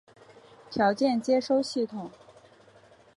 [0.71, 2.09] 条件接收系统。